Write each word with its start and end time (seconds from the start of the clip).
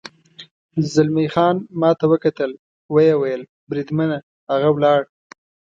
زلمی 0.91 1.27
خان 1.33 1.55
ما 1.79 1.89
ته 1.99 2.05
وکتل، 2.11 2.51
ویې 2.93 3.13
ویل: 3.21 3.41
بریدمنه، 3.69 4.17
هغه 4.51 4.69
ولاړ. 4.73 5.01